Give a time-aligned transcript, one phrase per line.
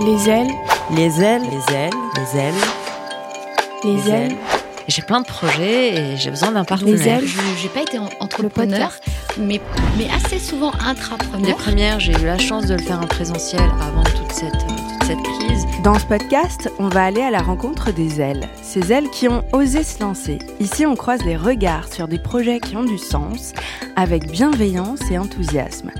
[0.00, 0.48] Les ailes,
[0.96, 2.54] Les ailes, les ailes, les ailes.
[3.84, 4.36] les ailes,
[4.88, 7.18] J'ai plein de projets et j'ai besoin d'un les partenaire.
[7.18, 7.26] ailes.
[7.28, 8.90] Je n'ai pas été en- entrepreneur,
[9.38, 9.60] mais,
[9.98, 11.56] mais assez souvent Les intrapreneur.
[11.56, 14.58] premières, j'ai eu la chance de le faire en présentiel avant toute cette, euh,
[14.98, 15.64] toute cette crise.
[15.84, 19.44] Dans ce podcast, on va aller à la rencontre des ailes, ces ailes qui ont
[19.52, 20.38] osé se lancer.
[20.60, 23.52] Ici, on croise les regards sur des projets qui ont du sens,
[23.96, 25.90] avec bienveillance et enthousiasme.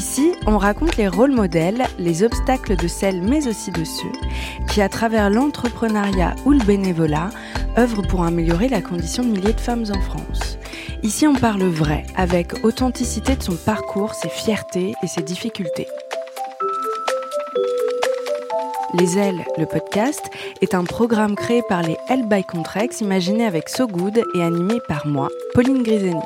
[0.00, 4.12] Ici, on raconte les rôles modèles, les obstacles de celles mais aussi de ceux
[4.66, 7.28] qui, à travers l'entrepreneuriat ou le bénévolat,
[7.76, 10.56] œuvrent pour améliorer la condition de milliers de femmes en France.
[11.02, 15.86] Ici, on parle vrai, avec authenticité de son parcours, ses fiertés et ses difficultés.
[18.98, 20.30] Les Ailes, le podcast,
[20.62, 24.78] est un programme créé par les L by Contrex, imaginé avec So Good et animé
[24.88, 26.22] par moi, Pauline Griseni.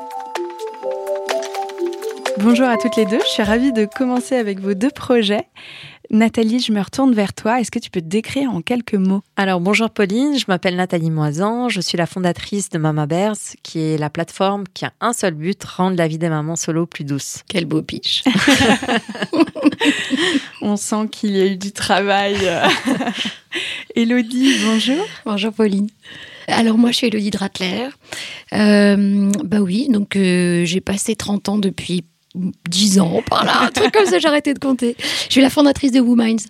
[2.37, 5.47] Bonjour à toutes les deux, je suis ravie de commencer avec vos deux projets.
[6.11, 7.61] Nathalie, je me retourne vers toi.
[7.61, 9.21] Est-ce que tu peux te décrire en quelques mots?
[9.37, 13.79] Alors bonjour Pauline, je m'appelle Nathalie Moisan, je suis la fondatrice de Mama Bears, qui
[13.79, 17.05] est la plateforme qui a un seul but, rendre la vie des mamans solo plus
[17.05, 17.43] douce.
[17.47, 18.23] Quel beau pitch.
[20.61, 22.35] On sent qu'il y a eu du travail.
[23.95, 25.05] Elodie, bonjour.
[25.25, 25.87] Bonjour Pauline.
[26.47, 27.87] Alors moi je suis Elodie Dratler.
[28.53, 32.03] Euh, bah oui, donc euh, j'ai passé 30 ans depuis
[32.69, 34.95] 10 ans par là, un truc comme ça, j'ai arrêté de compter.
[34.99, 36.45] Je suis la fondatrice de Wominds.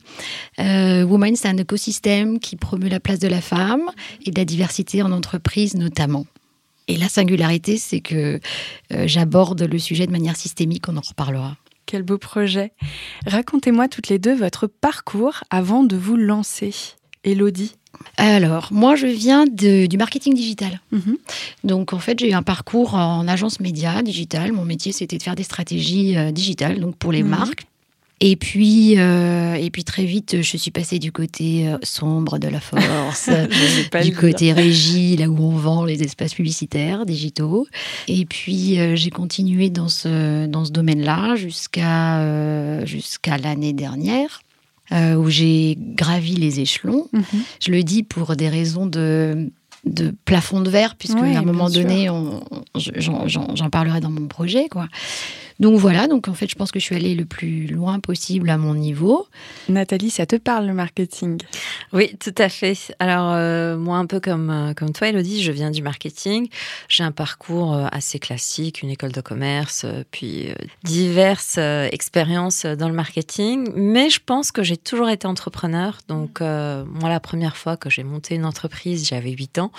[0.60, 1.06] Euh,
[1.36, 3.84] c'est un écosystème qui promeut la place de la femme
[4.26, 6.26] et de la diversité en entreprise notamment.
[6.88, 8.40] Et la singularité, c'est que
[8.94, 11.58] euh, j'aborde le sujet de manière systémique, on en reparlera.
[11.86, 12.74] Quel beau projet.
[13.28, 16.74] Racontez-moi toutes les deux votre parcours avant de vous lancer.
[17.24, 17.76] Elodie.
[18.18, 20.80] Alors, moi, je viens de- du marketing digital.
[20.92, 21.18] Mhm.
[21.64, 24.52] Donc, en fait, j'ai eu un parcours en agence média digital.
[24.52, 27.30] Mon métier, c'était de faire des stratégies euh, digitales, donc pour les Mhm.
[27.30, 27.66] marques.
[28.22, 32.48] Et puis, euh, et puis très vite, je suis passée du côté euh, sombre de
[32.48, 33.30] la force,
[34.06, 37.68] du côté régie, là où on vend les espaces publicitaires digitaux.
[38.08, 44.42] Et puis, euh, j'ai continué dans ce, dans ce domaine-là jusqu'à euh, jusqu'à l'année dernière,
[44.92, 47.08] euh, où j'ai gravi les échelons.
[47.14, 47.24] Mhm.
[47.62, 49.52] Je le dis pour des raisons de,
[49.86, 53.70] de plafond de verre, puisque Oui, à un moment donné, on- on- j'en- j'en j'en
[53.70, 54.68] parlerai dans mon projet.
[54.70, 54.88] quoi.
[55.60, 58.50] Donc voilà, donc en fait, je pense que je suis allée le plus loin possible
[58.50, 59.28] à mon niveau.
[59.70, 61.40] Nathalie, ça te parle le marketing?
[61.94, 62.76] Oui, tout à fait.
[63.00, 66.50] Alors euh, moi, un peu comme euh, comme toi, Elodie, je viens du marketing.
[66.90, 72.66] J'ai un parcours euh, assez classique, une école de commerce, puis euh, diverses euh, expériences
[72.66, 73.70] dans le marketing.
[73.76, 76.00] Mais je pense que j'ai toujours été entrepreneur.
[76.10, 79.72] Donc euh, moi, la première fois que j'ai monté une entreprise, j'avais 8 ans.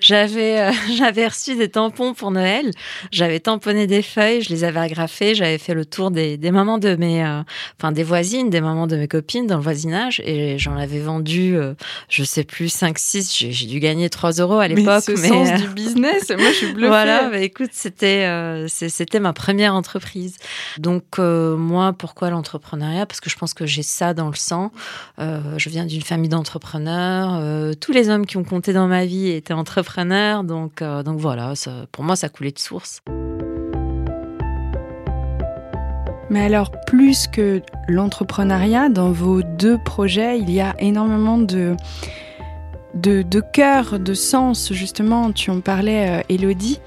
[0.00, 2.70] J'avais euh, j'avais reçu des tampons pour Noël.
[3.10, 5.13] J'avais tamponné des feuilles, je les avais agrafées.
[5.34, 7.42] J'avais fait le tour des, des mamans de mes, euh,
[7.78, 11.56] enfin des voisines, des mamans de mes copines dans le voisinage, et j'en avais vendu,
[11.56, 11.74] euh,
[12.08, 13.32] je sais plus, 5, 6.
[13.50, 15.02] J'ai dû gagner 3 euros à l'époque.
[15.04, 16.88] ce mais, sens euh, du business, moi je suis bluffée.
[16.88, 20.36] voilà, bah, écoute, c'était euh, c'était ma première entreprise.
[20.78, 23.06] Donc moi, pourquoi l'entrepreneuriat?
[23.06, 24.72] Parce que je pense que j'ai ça dans le sang.
[25.18, 27.74] Je viens d'une famille d'entrepreneurs.
[27.80, 30.44] tous les hommes qui ont compté dans ma vie étaient entrepreneurs.
[30.44, 33.00] Donc donc voilà, ça- pour moi, ça coulait de source.
[36.34, 41.76] Mais alors, plus que l'entrepreneuriat, dans vos deux projets, il y a énormément de,
[42.94, 45.30] de, de cœur, de sens, justement.
[45.30, 46.80] Tu en parlais, euh, Elodie.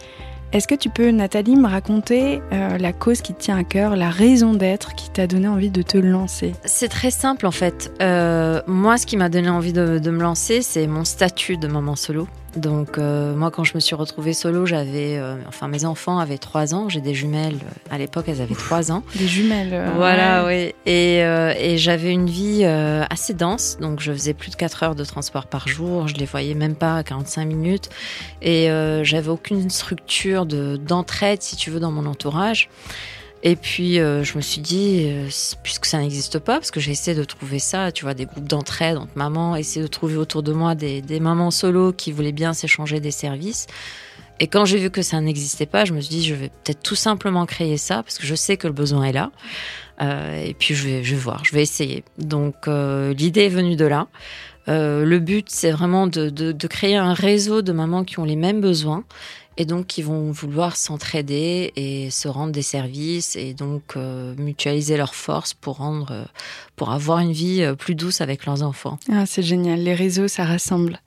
[0.52, 3.96] Est-ce que tu peux, Nathalie, me raconter euh, la cause qui te tient à cœur,
[3.96, 6.54] la raison d'être qui t'a donné envie de te lancer?
[6.66, 7.94] C'est très simple en fait.
[8.02, 11.70] Euh, moi, ce qui m'a donné envie de, de me lancer, c'est mon statut de
[11.70, 12.28] maman solo.
[12.58, 16.38] Donc euh, moi, quand je me suis retrouvée solo, j'avais, euh, enfin mes enfants avaient
[16.38, 16.90] 3 ans.
[16.90, 17.58] J'ai des jumelles.
[17.90, 19.04] À l'époque, elles avaient 3 ans.
[19.16, 19.70] Des jumelles.
[19.74, 20.74] euh, Voilà, ouais.
[20.86, 20.92] oui.
[20.92, 24.84] Et, euh, et j'avais une vie euh, assez dense, donc je faisais plus de 4
[24.84, 27.90] heures de transport par jour, je les voyais même pas à 45 minutes,
[28.42, 32.70] et euh, j'avais aucune structure de d'entraide, si tu veux, dans mon entourage.
[33.44, 35.28] Et puis euh, je me suis dit, euh,
[35.64, 38.48] puisque ça n'existe pas, parce que j'ai essayé de trouver ça, tu vois, des groupes
[38.48, 42.54] d'entraide entre mamans, essayer de trouver autour de moi des, mamans solo qui voulaient bien
[42.54, 43.68] s'échanger des services.
[44.40, 46.82] Et quand j'ai vu que ça n'existait pas, je me suis dit, je vais peut-être
[46.84, 49.32] tout simplement créer ça, parce que je sais que le besoin est là.
[50.00, 52.04] Euh, et puis je vais, je vais voir, je vais essayer.
[52.20, 54.08] Donc l'idée est venue de là.
[54.68, 59.06] Le but, c'est vraiment de créer un réseau de mamans qui ont les mêmes besoins
[59.58, 64.98] et donc qui vont vouloir s'entraider et se rendre des services et donc euh, mutualiser
[64.98, 66.26] leurs forces pour rendre, euh,
[66.76, 69.00] pour avoir une vie euh, plus douce avec leurs enfants.
[69.12, 71.02] Ah, c'est génial, les réseaux, ça rassemble.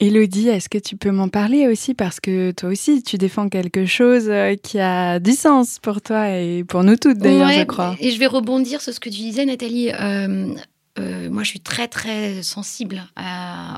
[0.00, 1.92] Elodie, est-ce que tu peux m'en parler aussi?
[1.92, 4.30] Parce que toi aussi, tu défends quelque chose
[4.62, 7.96] qui a du sens pour toi et pour nous toutes d'ailleurs, Ouais, je crois.
[7.98, 9.90] Et je vais rebondir sur ce que tu disais, Nathalie.
[9.90, 10.54] Euh,
[10.98, 13.06] euh, moi, je suis très, très sensible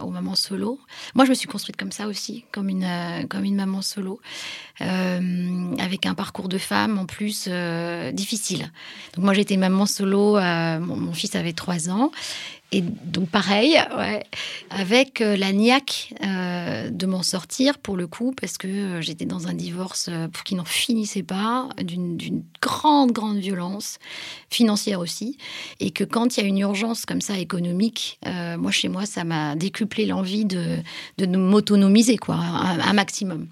[0.03, 0.79] aux mamans solo.
[1.15, 2.87] Moi, je me suis construite comme ça aussi, comme une,
[3.29, 4.21] comme une maman solo,
[4.81, 7.49] avec un parcours de femme en plus
[8.13, 8.71] difficile.
[9.15, 12.11] Donc, moi, j'étais maman solo, mon, fils avait trois ans.
[12.73, 14.25] Et donc pareil, ouais,
[14.71, 16.15] avec euh, la niaque
[16.71, 20.09] euh, de m'en sortir pour le coup, parce que euh, j'étais dans un divorce
[20.45, 23.99] qui n'en finissait pas, d'une grande, grande violence,
[24.51, 25.37] financière aussi,
[25.81, 28.19] et que quand il y a une urgence comme ça économique,
[28.59, 30.79] moi chez moi, ça m'a décuplé l'envie de,
[31.19, 33.49] de m'autonomiser, quoi, un, maximum.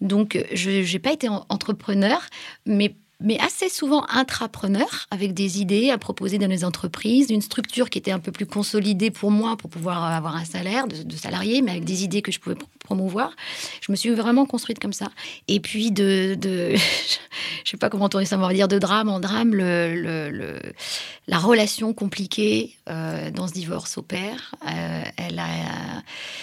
[0.00, 2.20] Donc je n'ai pas été entrepreneur,
[2.66, 7.90] mais mais assez souvent intrapreneur, avec des idées à proposer dans les entreprises, une structure
[7.90, 11.16] qui était un peu plus consolidée pour moi, pour pouvoir avoir un salaire de, de
[11.16, 12.56] salarié, mais avec des idées que je pouvais
[13.80, 15.08] Je me suis vraiment construite comme ça.
[15.48, 16.74] Et puis, de, de
[17.64, 20.58] je sais pas comment tourner ça, on va dire de drame en drame, le,
[21.26, 24.54] la relation compliquée euh, dans ce divorce au père.
[24.66, 26.02] Euh, elle a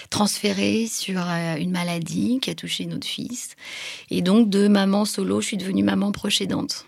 [0.10, 3.56] transféré sur euh, une maladie qui a touché notre fils.
[4.10, 6.86] Et donc, de maman solo, je suis devenue maman proche aidante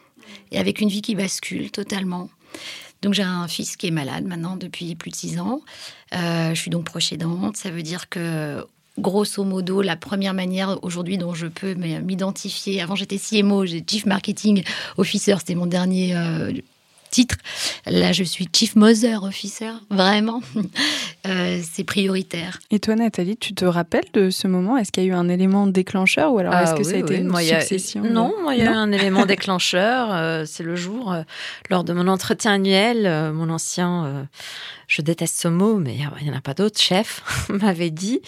[0.51, 2.29] et avec une vie qui bascule totalement.
[3.01, 5.61] Donc j'ai un fils qui est malade maintenant depuis plus de six ans.
[6.11, 7.13] Je suis donc proche.
[7.53, 8.65] Ça veut dire que
[8.99, 14.05] grosso modo, la première manière aujourd'hui dont je peux m'identifier, avant j'étais CMO, j'ai Chief
[14.05, 14.63] Marketing
[14.97, 16.51] Officer, c'était mon dernier euh,
[17.09, 17.35] titre.
[17.85, 20.41] Là, je suis Chief Mother Officer, vraiment.
[21.27, 22.59] Euh, c'est prioritaire.
[22.71, 24.77] Et toi, Nathalie, tu te rappelles de ce moment?
[24.77, 26.97] Est-ce qu'il y a eu un élément déclencheur ou alors est-ce ah que ça a
[26.97, 30.13] été une succession Non, moi, il y a eu un élément déclencheur.
[30.13, 31.23] Euh, c'est le jour, euh,
[31.69, 34.27] lors de mon entretien annuel, mon ancien
[34.89, 38.21] je déteste ce mot, mais il n'y en a pas d'autre, chef, m'avait dit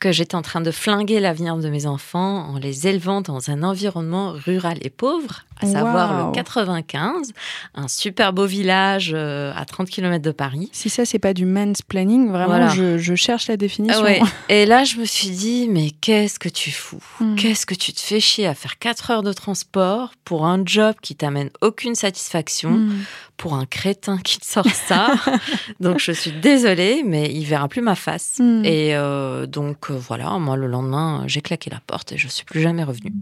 [0.00, 3.62] que j'étais en train de flinguer l'avenir de mes enfants en les élevant dans un
[3.62, 7.32] environnement rural et pauvre, à savoir le 95,
[7.76, 10.68] un super beau village euh, à 30 km de Paris.
[10.72, 14.04] Si ça, c'est pas du mansplaining, vraiment, je, cherche la définition.
[14.48, 17.02] Et là, je me suis dit, mais qu'est-ce que tu fous?
[17.20, 17.34] Hmm.
[17.34, 20.94] Qu'est-ce que tu te fais chier à faire 4 heures de transport pour un job
[21.02, 23.04] qui t'amène aucune satisfaction, hmm.
[23.36, 25.08] pour un crétin qui te sort ça?
[25.80, 28.36] Donc, je suis désolée, mais il verra plus ma face.
[28.38, 28.64] Hmm.
[28.64, 32.44] Et euh, donc, euh, voilà, moi, le lendemain, j'ai claqué la porte et je suis
[32.44, 33.12] plus jamais revenue.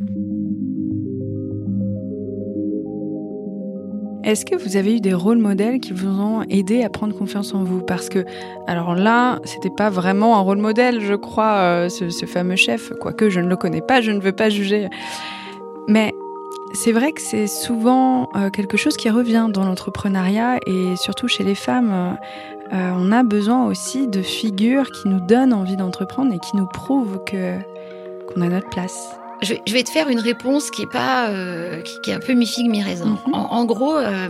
[4.28, 7.54] Est-ce que vous avez eu des rôles modèles qui vous ont aidé à prendre confiance
[7.54, 7.80] en vous?
[7.80, 8.26] Parce que,
[8.66, 13.30] alors là, c'était pas vraiment un rôle modèle, je crois, euh, ce, fameux chef, quoique
[13.30, 14.90] je ne le connais pas, je ne veux pas juger.
[15.88, 16.12] Mais
[16.74, 21.54] c'est vrai que c'est souvent quelque chose qui revient dans l'entrepreneuriat et surtout chez les
[21.54, 22.18] femmes.
[22.74, 26.66] Euh, on a besoin aussi de figures qui nous donnent envie d'entreprendre et qui nous
[26.66, 27.56] prouvent que
[28.26, 29.18] qu'on a notre place.
[29.40, 32.46] Je vais, te faire une réponse qui est pas, euh, qui, est un peu mi
[32.46, 33.18] figue mi raisin.
[33.32, 34.28] En, gros, euh,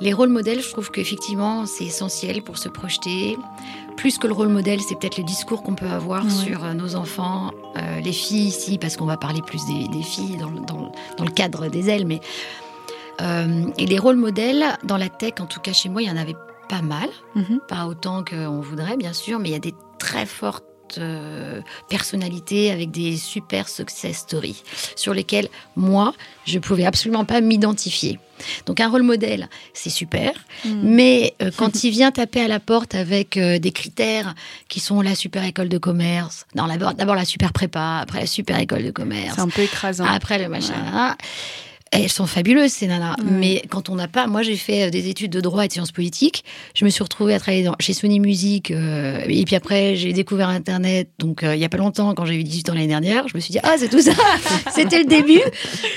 [0.00, 3.36] les rôles modèles, je trouve qu'effectivement c'est essentiel pour se projeter.
[3.96, 7.50] Plus que le rôle modèle, c'est peut-être le discours qu'on peut avoir sur nos enfants,
[8.04, 11.88] les filles ici, parce qu'on va parler plus des, filles dans, dans, le cadre des
[11.88, 12.20] ailes, mais
[13.78, 16.16] et les rôles modèles dans la tech, en tout cas chez moi, il y en
[16.16, 16.36] avait
[16.68, 17.60] pas mal, mhm.
[17.68, 20.64] pas autant qu'on voudrait bien sûr, mais il y a des très fortes
[20.98, 24.62] euh, personnalités avec des super success stories
[24.94, 26.14] sur lesquelles moi
[26.46, 28.18] je pouvais absolument pas m'identifier.
[28.66, 30.32] Donc un rôle modèle, c'est super,
[30.64, 30.80] mhm.
[30.82, 34.34] mais euh, quand il vient taper à la porte avec euh, des critères
[34.68, 38.84] qui sont la super école de commerce, d'abord la super prépa, après la super école
[38.84, 41.16] de commerce, c'est un peu écrasant, après le machin.
[41.92, 43.14] Elles sont fabuleuses, ces nanas.
[43.24, 44.26] Mais quand on n'a pas.
[44.26, 46.44] Moi, j'ai fait euh, des études de droit et de sciences politiques.
[46.74, 48.72] Je me suis retrouvée à travailler chez Sony Music.
[48.72, 51.10] Euh, et puis après, j'ai découvert Internet.
[51.18, 53.36] Donc, euh, il n'y a pas longtemps, quand j'ai eu 18 ans l'année dernière, je
[53.36, 54.12] me suis dit, ah, c'est tout ça.
[54.74, 55.40] C'était le début.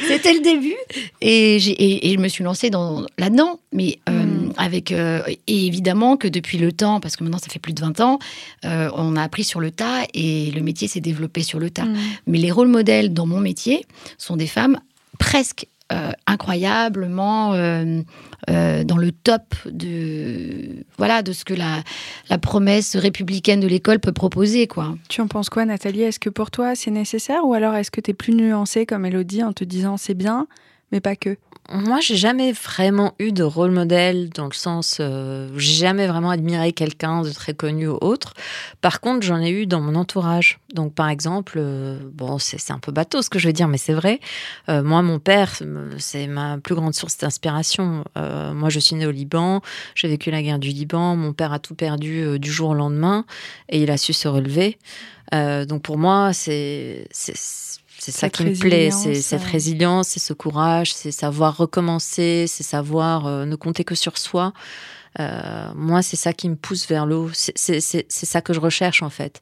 [0.07, 0.75] C'était le début.
[1.21, 2.69] Et, et, je me suis lancée
[3.17, 3.59] là-dedans.
[3.73, 4.51] Mais mm.
[4.57, 4.91] avec.
[4.91, 8.19] et évidemment que depuis le temps, parce que maintenant, ça fait plus de 20 ans,
[8.63, 11.85] on a appris sur le tas et le métier s'est développé sur le tas.
[11.85, 11.97] Mm.
[12.27, 13.85] Mais les rôles modèles dans mon métier
[14.19, 14.79] sont des femmes
[15.17, 18.01] presque euh, incroyablement euh,
[18.49, 21.81] euh, dans le top de voilà de ce que la,
[22.29, 24.95] la promesse républicaine de l'école peut proposer quoi.
[25.07, 26.03] Tu en penses quoi Nathalie?
[26.03, 27.43] Est-ce que pour toi c'est nécessaire?
[27.43, 30.47] Ou alors est-ce que tu es plus nuancée comme Elodie en te disant c'est bien
[30.91, 31.37] mais pas que?
[31.71, 36.31] Moi, j'ai jamais vraiment eu de rôle modèle dans le sens, euh, j'ai jamais vraiment
[36.31, 38.33] admiré quelqu'un de très connu ou autre.
[38.81, 40.59] Par contre, j'en ai eu dans mon entourage.
[40.73, 43.77] Donc, par exemple, euh, bon, c'est un peu bateau ce que je veux dire, mais
[43.77, 44.19] c'est vrai.
[44.67, 45.51] Euh, moi, mon père,
[45.97, 48.03] c'est ma plus grande source d'inspiration.
[48.17, 49.61] Euh, moi, je suis née au Liban,
[49.95, 51.15] j'ai vécu la guerre du Liban.
[51.15, 53.25] Mon père a tout perdu du jour au lendemain
[53.69, 54.77] et il a su se relever.
[55.31, 57.07] donc, pour moi, c'est
[57.99, 62.63] c'est ça qui me plaît, c'est cette résilience, c'est ce courage, c'est savoir recommencer, c'est
[62.63, 64.53] savoir euh, ne compter que sur soi.
[65.17, 67.29] moi, c'est ça qui me pousse vers l'eau.
[67.33, 69.41] C'est ça que je recherche en fait.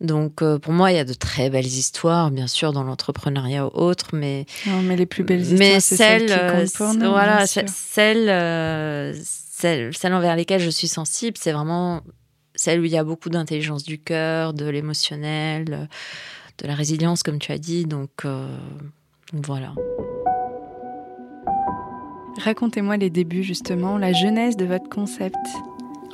[0.00, 3.70] Donc, pour moi, il y a de très belles histoires, bien sûr, dans l'entrepreneuriat ou
[3.72, 7.68] autre, mais non, mais les plus belles histoires, c'est celles, qui pour nous, voilà, celles,
[7.68, 12.02] celles, celles envers lesquelles je suis sensible, c'est vraiment
[12.54, 15.88] celle où il y a beaucoup d'intelligence du cœur, de l'émotionnel,
[16.58, 17.84] de la résilience, comme tu as dit.
[17.84, 18.46] Donc, euh,
[19.32, 19.74] voilà.
[22.38, 25.36] Racontez-moi les débuts, justement, la genèse de votre concept.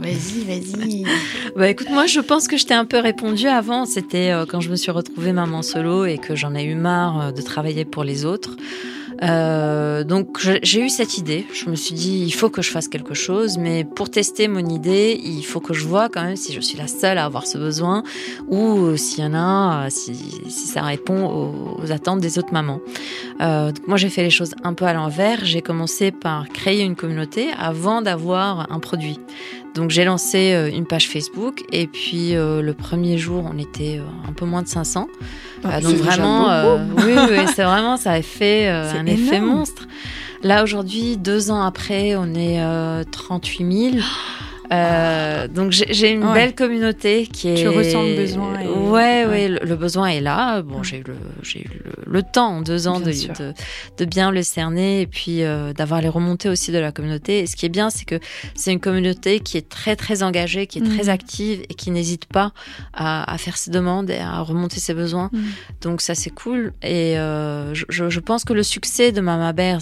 [0.00, 1.04] Vas-y, vas-y.
[1.56, 3.85] bah écoute, moi je pense que je t'ai un peu répondu avant.
[3.85, 7.20] C'était euh, quand je me suis retrouvée maman solo et que j'en ai eu marre
[7.20, 8.56] euh, de travailler pour les autres.
[9.23, 11.47] Euh, donc j'ai eu cette idée.
[11.53, 14.67] Je me suis dit, il faut que je fasse quelque chose, mais pour tester mon
[14.67, 17.47] idée, il faut que je vois quand même si je suis la seule à avoir
[17.47, 18.03] ce besoin
[18.49, 22.81] ou s'il y en a, si, si ça répond aux, attentes des autres mamans.
[23.41, 25.45] Euh, donc moi j'ai fait les choses un peu à l'envers.
[25.45, 29.19] J'ai commencé par créer une communauté avant d'avoir un produit.
[29.75, 33.99] Donc j'ai lancé euh, une page Facebook et puis euh, le premier jour on était
[33.99, 35.09] euh, un peu moins de 500.
[35.62, 39.87] Ah, donc vraiment, oui, oui c'est vraiment ça a fait un effet monstre.
[40.43, 42.59] Là aujourd'hui, deux ans après, on est
[43.11, 43.97] 38 000.
[44.73, 47.55] Euh, donc j'ai une belle communauté qui est.
[47.55, 48.61] Tu ressens le besoin.
[48.61, 48.69] Et...
[48.69, 50.62] Ouais, ouais, le, besoin est là.
[50.62, 53.53] Bon, j'ai eu le, j'ai eu le, temps en deux ans de, de,
[53.99, 57.41] de, bien le cerner et puis euh, d'avoir les remontées aussi de la communauté.
[57.41, 58.21] Et ce qui est bien, c'est que
[58.55, 61.15] c'est une communauté qui est très très engagée, qui est très mm.
[61.15, 62.53] active et qui n'hésite pas
[62.93, 65.31] à, à, faire ses demandes et à remonter ses besoins.
[65.33, 65.41] Mm.
[65.81, 66.73] Donc ça c'est cool.
[66.83, 69.81] Et euh, je, je, pense que le succès de Mama Bears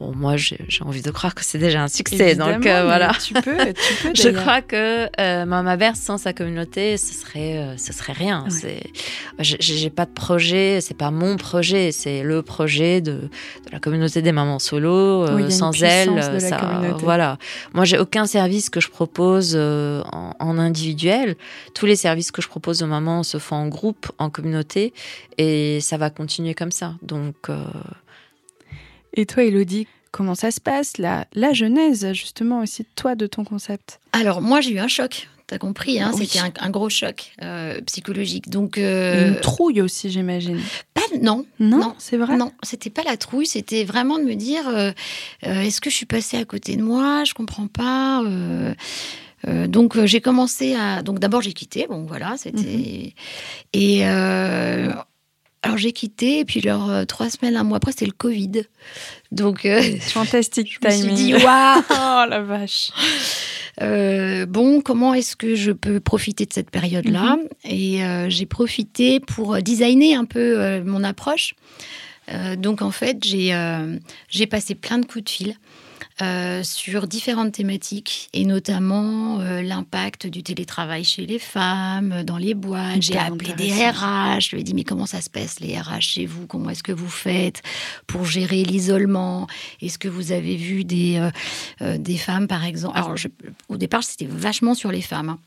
[0.00, 2.34] Bon, moi, j'ai envie de croire que c'est déjà un succès.
[2.34, 3.12] donc euh, voilà.
[3.22, 4.14] Tu peux, tu peux.
[4.14, 8.46] je crois que euh, Mama Bear sans sa communauté, ce serait, euh, ce serait rien.
[8.48, 8.82] C'est,
[9.38, 10.80] j'ai pas de projet.
[10.80, 11.92] C'est pas mon projet.
[11.92, 15.26] C'est le projet de, de, la communauté des mamans solo.
[15.26, 17.36] Euh, sans elle, ça, voilà.
[17.74, 21.36] Moi, j'ai aucun service que je propose en, en, individuel.
[21.74, 24.94] Tous les services que je propose aux mamans se font en groupe, en communauté,
[25.36, 26.94] et ça va continuer comme ça.
[27.02, 27.50] Donc
[29.14, 33.44] et toi, Elodie, comment ça se passe, la, la genèse, justement, aussi, toi, de ton
[33.44, 34.00] concept?
[34.12, 35.28] Alors, moi, j'ai eu un choc.
[35.50, 38.50] T'as compris, hein, c'était un, gros choc euh, psychologique.
[38.50, 40.60] Donc euh, une trouille aussi, j'imagine.
[40.94, 42.36] Pas non, non, c'est vrai?
[42.36, 44.92] Non, c'était pas la trouille, c'était vraiment de me dire euh,
[45.42, 47.24] est-ce que je suis passée à côté de moi?
[47.24, 48.22] Je comprends pas.
[49.66, 53.10] donc j'ai commencé à donc d'abord j'ai quitté bon voilà c'était mhm.
[53.72, 54.04] et
[55.62, 58.62] alors j'ai quitté et puis genre euh, trois semaines, un mois après, c'était le Covid.
[59.30, 62.90] Donc euh, fantastique je me suis dit waouh, oh la vache.
[63.82, 67.48] Euh, bon, comment est-ce que je peux profiter de cette période-là mhm.
[67.64, 71.54] Et j'ai profité pour designer un peu mon approche.
[72.58, 73.54] donc en fait, j'ai
[74.28, 75.56] j'ai passé plein de coups de fil.
[76.22, 82.52] Euh, sur différentes thématiques et notamment euh, l'impact du télétravail chez les femmes, dans les
[82.52, 83.00] boîtes.
[83.00, 86.00] J'ai appelé des RH, je lui ai dit mais comment ça se passe les RH
[86.00, 86.46] chez vous?
[86.46, 87.62] Comment est-ce que vous faites
[88.06, 89.46] pour gérer l'isolement?
[89.80, 91.30] Est-ce que vous avez vu des,
[91.80, 92.98] euh, des femmes par exemple?
[92.98, 93.14] Alors
[93.68, 95.30] au départ c'était vachement sur les femmes.
[95.30, 95.38] Hein.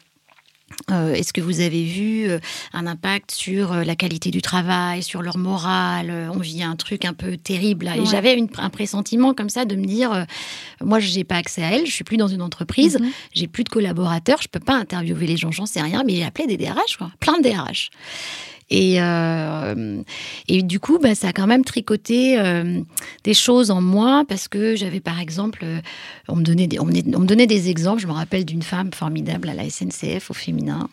[0.92, 2.40] Euh, est-ce que vous avez vu euh,
[2.74, 7.06] un impact sur euh, la qualité du travail, sur leur morale On vit un truc
[7.06, 7.90] un peu terrible.
[7.96, 10.26] Et j'avais un pressentiment comme ça de me dire,
[10.82, 13.12] moi, je n'ai pas accès à elle, je suis plus dans une entreprise, mhm.
[13.34, 16.26] j'ai plus de collaborateurs, je peux pas interviewer les gens, j'en sais rien, mais j'ai
[16.26, 17.90] appelé des DRH, quoi, plein de DRH.
[18.76, 20.02] Et, euh,
[20.48, 22.82] et du coup, bah, ça a quand même tricoté euh,
[23.24, 25.80] des choses en moi parce que j'avais par exemple, euh,
[26.28, 28.02] on, me donnait des, on, me, donnait des exemples.
[28.02, 30.90] Je me rappelle d'une femme formidable à la SNCF au féminin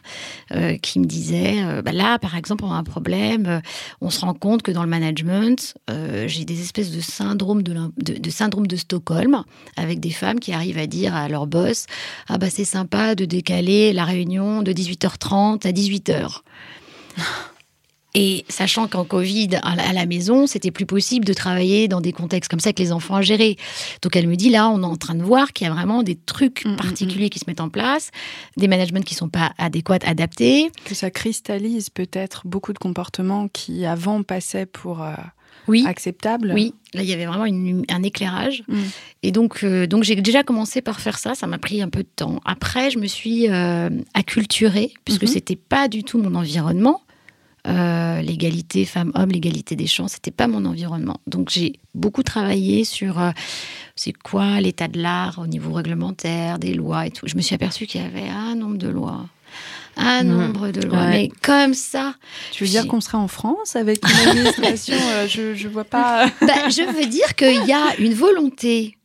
[0.82, 3.62] qui me disait bah, là, par exemple, on a un problème.
[4.02, 5.74] on se rend compte que dans le management,
[6.26, 9.42] j'ai des espèces de syndrome de, de, syndrome de Stockholm
[9.76, 11.86] avec des femmes qui arrivent à dire à leur boss
[12.28, 16.42] ah bah c'est sympa de décaler la réunion de 18h30 à 18h.
[18.14, 22.50] Et sachant qu'en Covid, à la maison, c'était plus possible de travailler dans des contextes
[22.50, 23.56] comme ça que les enfants à gérer.
[24.02, 26.02] Donc elle me dit là, on est en train de voir qu'il y a vraiment
[26.02, 27.30] des trucs mm, mm, particuliers mm.
[27.30, 28.10] qui se mettent en place,
[28.56, 30.70] des managements qui sont pas adéquats, adaptés.
[30.84, 35.12] Que ça cristallise peut-être beaucoup de comportements qui avant passaient pour euh,
[35.68, 35.84] oui.
[35.86, 36.52] acceptables.
[36.52, 38.64] Oui, là il y avait vraiment un éclairage.
[39.22, 41.36] Et donc, euh, donc j'ai déjà commencé par faire ça.
[41.36, 42.40] Ça m'a pris un peu de temps.
[42.44, 45.28] Après, je me suis euh, acculturée puisque mm-hmm.
[45.28, 47.02] c'était pas du tout mon environnement.
[47.66, 51.20] Euh, l'égalité femmes-hommes, l'égalité des chances, c'était pas mon environnement.
[51.26, 53.30] Donc j'ai beaucoup travaillé sur euh,
[53.96, 57.26] c'est quoi l'état de l'art au niveau réglementaire, des lois et tout.
[57.28, 59.26] Je me suis aperçue qu'il y avait un nombre de lois.
[59.96, 60.28] Un mmh.
[60.28, 62.14] nombre de lois, mais comme ça.
[62.52, 66.26] Tu veux dire qu'on serait en France avec une administration euh, je, je vois pas.
[66.40, 68.96] Bah, je veux dire qu'il y a une volonté,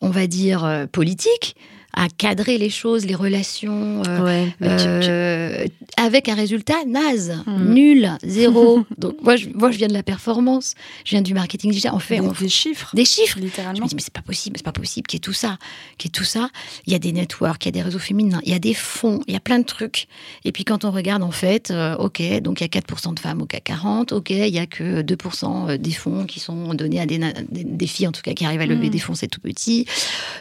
[0.00, 1.56] on va dire, politique,
[1.96, 5.64] à cadrer les choses, les relations, euh, Ouais, mais tu- tu- euh,
[5.96, 7.72] avec un résultat naze, Mhm.
[7.74, 8.84] nul, zéro.
[8.98, 10.74] Donc moi je, moi, je viens de la performance,
[11.04, 11.92] je viens du marketing digital.
[11.94, 13.36] On fait Des, on des chiffres, des chiffres.
[13.38, 13.84] Je littéralement.
[13.84, 15.56] me dis, mais c'est pas possible, c'est pas possible qu'il y ait tout ça,
[15.98, 16.50] qu'il y ait tout ça.
[16.86, 18.74] Il y a des networks, il y a des réseaux féminins, il y a des
[18.74, 20.06] fonds, il y a plein de trucs.
[20.44, 23.20] Et puis quand on regarde, en fait, euh, ok, donc il y a 4% de
[23.20, 27.00] femmes au CAC 40, ok, il y a que 2% des fonds qui sont donnés
[27.00, 28.90] à des, des, des filles, en tout cas, qui arrivent à lever Mm.
[28.90, 29.86] des fonds, c'est tout petit.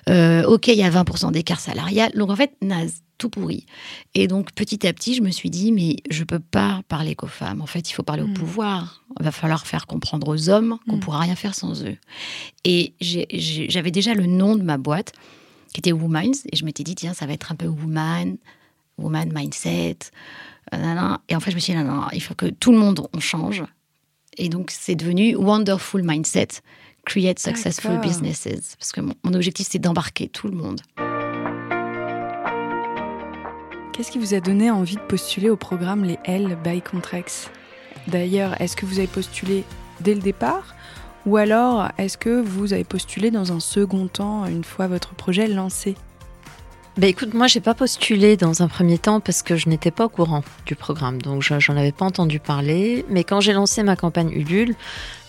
[0.08, 2.12] Ok, il y a 20% d'écart salarial.
[2.16, 3.66] Donc en fait, naze, tout pourri.
[4.16, 7.28] Et donc petit à petit, je me suis dit, mais je peux pas parler qu'aux
[7.28, 7.62] femmes.
[7.62, 8.34] En fait, il faut parler au Mm.
[8.34, 9.04] pouvoir.
[9.20, 11.00] Il va falloir faire comprendre aux hommes qu'on Mm.
[11.02, 11.98] pourra rien faire sans eux.
[12.64, 15.14] Et j'avais déjà le nom de ma boîte,
[15.74, 18.38] qui était Wominds, et je m'étais dit, tiens, ça va être un peu woman,
[18.98, 19.98] woman mindset.
[20.74, 23.08] Et en fait, je me suis dit, non, non, il faut que tout le monde,
[23.14, 23.64] on change.
[24.38, 26.48] Et donc, c'est devenu Wonderful Mindset,
[27.06, 28.00] Create Successful.
[28.02, 28.76] Businesses.
[28.80, 30.82] Parce que mon objectif, c'est d'embarquer tout le monde.
[33.96, 37.50] Qu'est-ce qui vous a donné envie de postuler au programme Les L by Contrex?
[38.08, 39.64] D'ailleurs, est-ce que vous avez postulé
[40.02, 40.76] dès le départ?
[41.26, 45.48] Ou alors est-ce que vous avez postulé dans un second temps une fois votre projet
[45.48, 45.96] lancé?
[46.98, 50.06] Bah écoute, moi j'ai pas postulé dans un premier temps parce que je n'étais pas
[50.06, 53.06] au courant du programme, donc je- j'en avais pas entendu parler.
[53.10, 54.76] Mais quand j'ai lancé ma campagne Ulule,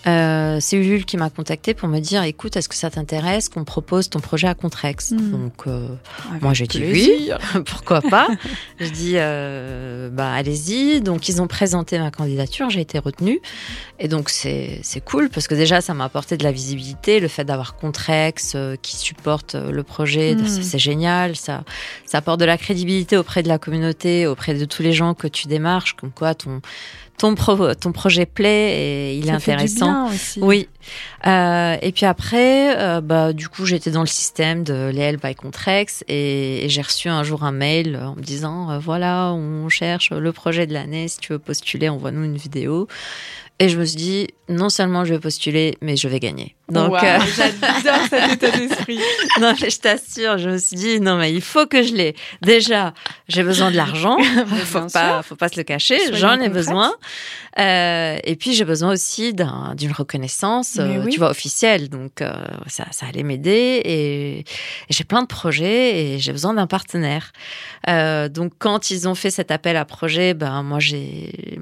[0.05, 3.63] euh, c'est Ulule qui m'a contacté pour me dire écoute, est-ce que ça t'intéresse qu'on
[3.65, 5.31] propose ton projet à Contrex Hmm.
[5.31, 5.87] Donc euh,
[6.41, 7.39] Moi, j'ai dit plaisir.
[7.65, 8.27] pourquoi pas
[8.79, 11.01] Je dis euh, bah allez-y.
[11.01, 13.39] Donc ils ont présenté ma candidature, j'ai été retenue
[13.99, 17.43] et donc c'est cool parce que déjà ça m'a apporté de la visibilité, le fait
[17.43, 20.47] d'avoir Contrex qui supporte le projet, Mm.
[20.47, 21.35] c'est- c'est génial.
[21.35, 21.63] Ça
[22.05, 25.27] ça apporte de la crédibilité auprès de la communauté, auprès de tous les gens que
[25.27, 26.61] tu démarches, comme quoi ton
[27.17, 29.85] ton pro- ton projet plaît et il est Ça fait du intéressant.
[29.85, 30.39] bien aussi.
[30.41, 30.69] Oui.
[31.25, 35.33] Euh, et puis après, euh, bah, du coup, j'étais dans le système de Léel by
[35.35, 39.69] Contrex et, et j'ai reçu un jour un mail en me disant euh, voilà, on
[39.69, 41.07] cherche le projet de l'année.
[41.07, 42.87] Si tu veux postuler, envoie-nous une vidéo.
[43.59, 46.55] Et je me suis dit non seulement je vais postuler, mais je vais gagner.
[46.69, 48.99] Donc, euh, j'adore cet état d'esprit.
[49.39, 52.15] non, mais je t'assure, je me suis dit non, mais il faut que je l'ai.
[52.41, 52.93] Déjà,
[53.29, 54.17] j'ai besoin de l'argent.
[54.65, 55.25] faut pas, sûr.
[55.25, 55.97] faut pas se le cacher.
[56.13, 56.93] J'en ai besoin.
[57.59, 61.11] Euh, et puis j'ai besoin aussi d'un- d'une reconnaissance, euh, oui.
[61.13, 61.89] tu vois, officielle.
[61.89, 62.31] Donc euh,
[62.67, 63.81] ça, ça allait m'aider.
[63.83, 64.45] Et, et
[64.89, 67.31] j'ai plein de projets et j'ai besoin d'un partenaire.
[67.89, 71.59] Euh, donc quand ils ont fait cet appel à projet, ben moi j'ai,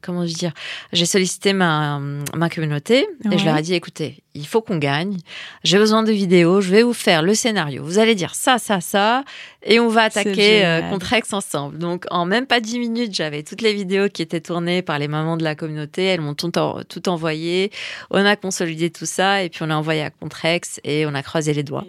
[0.00, 0.52] comment dire,
[0.92, 1.98] j'ai sollicité ma,
[2.34, 5.16] ma communauté et je leur ai dit, écoutez, il faut qu'on gagne.
[5.62, 6.60] J'ai besoin de vidéos.
[6.60, 7.84] Je vais vous faire le scénario.
[7.84, 9.24] Vous allez dire ça, ça, ça,
[9.64, 10.80] et on va attaquer euh.
[10.90, 11.78] Contrex ensemble.
[11.78, 15.08] Donc, en même pas dix minutes, j'avais toutes les vidéos qui étaient tournées par les
[15.08, 16.04] mamans de la communauté.
[16.04, 17.70] Elles m'ont tout, en- tout envoyé.
[18.10, 21.22] On a consolidé tout ça et puis on a envoyé à Contrex et on a
[21.22, 21.86] croisé les doigts.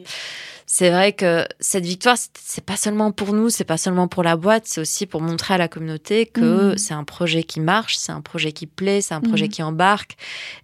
[0.67, 4.35] C'est vrai que cette victoire, c'est- pas seulement pour nous, c'est pas seulement pour la
[4.35, 6.77] boîte, c'est aussi pour montrer à la communauté que Mhm.
[6.79, 9.51] c'est un projet qui marche, c'est un projet qui plaît, c'est un projet Mhm.
[9.51, 10.15] qui embarque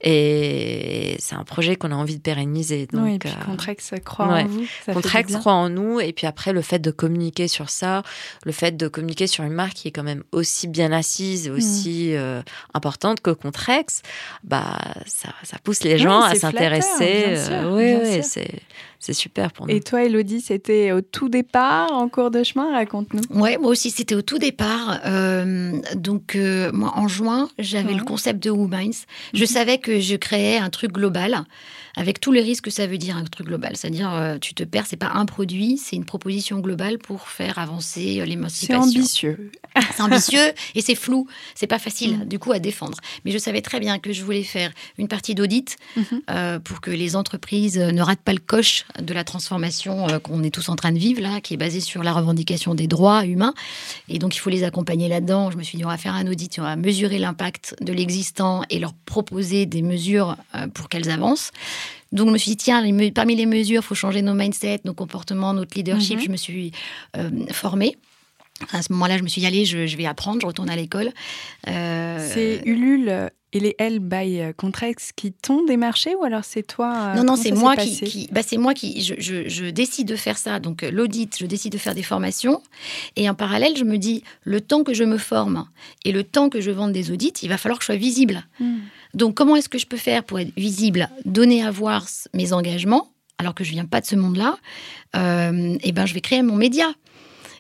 [0.03, 2.87] et c'est un projet qu'on a envie de pérenniser.
[2.91, 4.43] Donc, oui, et puis euh, Contrex croit ouais.
[4.43, 4.65] en vous.
[4.85, 8.03] Ça Contrex croit en nous et puis après le fait de communiquer sur ça,
[8.45, 11.51] le fait de communiquer sur une marque qui est quand même aussi bien assise et
[11.51, 12.41] aussi euh,
[12.73, 14.01] importante que Contrex,
[14.43, 17.23] bah ça, ça pousse les Oui, gens à s'intéresser.
[17.27, 18.49] Euh, oui, oui, c'est
[19.01, 19.73] c'est super pour nous.
[19.75, 23.23] Et toi, Elodie, c'était au tout départ, en cours de chemin Raconte-nous.
[23.37, 24.99] Ouais, moi aussi, c'était au tout départ.
[25.05, 27.99] Euh, donc, euh, moi, en juin, j'avais Ouais.
[27.99, 29.05] le concept de WoMinds.
[29.33, 29.45] Je Mhm.
[29.47, 31.43] savais que je créais un truc global,
[31.97, 33.75] avec tous les risques que ça veut dire, un truc global.
[33.75, 37.57] C'est-à-dire, euh, tu te perds, c'est pas un produit, c'est une proposition globale pour faire
[37.59, 38.81] avancer euh, C'est l'émancipation.
[38.83, 39.51] ambitieux.
[39.95, 41.27] C'est ambitieux et c'est flou.
[41.55, 42.25] C'est pas facile, Mm.
[42.25, 42.97] du coup, à défendre.
[43.25, 46.05] Mais je savais très bien que je voulais faire une partie d'audit Mhm.
[46.29, 50.43] euh, pour que les entreprises ne ratent pas le coche de la transformation euh, qu'on
[50.43, 53.25] est tous en train de vivre, là, qui est basée sur la revendication des droits
[53.25, 53.53] humains.
[54.09, 55.51] Et donc, il faut les accompagner là-dedans.
[55.51, 58.63] Je me suis dit, on va faire un audit, on va mesurer l'impact de l'existant
[58.69, 61.51] et leur proposer des mesures euh, pour qu'elles avancent.
[62.11, 64.81] Donc, je me suis dit, tiens, les parmi les mesures, il faut changer nos mindsets,
[64.83, 66.17] nos comportements, notre leadership.
[66.17, 66.25] Mhm.
[66.25, 66.71] Je me suis
[67.17, 67.97] euh, formée.
[68.71, 70.75] À ce moment-là, je me suis dit, allez, je, je vais apprendre, je retourne à
[70.75, 71.11] l'école.
[71.67, 76.93] Euh, C'est Ulule et les L by Contrex qui t'ont démarché ou alors c'est toi
[77.09, 80.15] euh, Non, non, c'est moi qui, bah, c'est moi qui, je, je- je décide de
[80.15, 80.59] faire ça.
[80.59, 82.61] Donc euh, l'audit, je décide de faire des formations,
[83.17, 85.65] et en parallèle, je me dis le temps que je me forme
[86.05, 88.45] et le temps que je vende des audits, il va falloir que je sois visible.
[88.61, 88.77] Hmm.
[89.13, 93.11] Donc comment est-ce que je peux faire pour être visible, donner à voir mes engagements,
[93.37, 94.57] alors que je viens pas de ce monde-là
[95.17, 96.85] Euh, Eh ben, je vais créer mon média.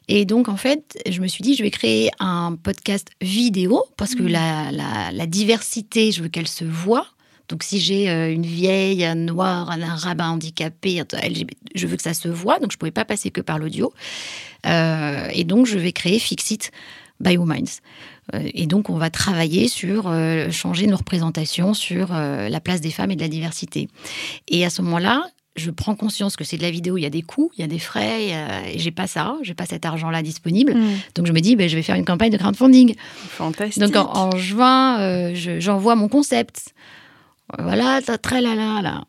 [0.07, 4.15] Et donc, en fait, je me suis dit, je vais créer un podcast vidéo parce
[4.15, 4.29] que Mhm.
[4.29, 7.07] la, la- la diversité, je veux qu'elle se voit
[7.49, 12.01] Donc si j'ai euh, une vieille, un noir, un, handicapé, un LGBT, je veux que
[12.03, 13.91] ça se voit, donc je ne pouvais pas passer que par l'audio.
[14.65, 16.71] Euh, et donc je vais créer Fixit
[17.19, 17.81] Biominds.
[18.33, 22.79] Euh, Et donc, on va travailler sur euh, changer nos représentations sur euh, la place
[22.79, 23.89] des femmes et de la diversité.
[24.47, 25.25] Et à ce moment-là,
[25.57, 27.63] je prends conscience que c'est de la vidéo, il y a des coûts, il y
[27.63, 30.73] a des frais, euh, et j'ai pas ça, j'ai pas cet argent-là disponible.
[30.75, 30.89] Mm.
[31.15, 32.95] Donc je me dis, ben, je vais faire une campagne de crowdfunding.
[33.27, 33.83] Fantastique.
[33.83, 36.73] Donc en, en juin, euh, je- j'envoie mon concept.
[37.59, 39.03] Voilà, très là là là.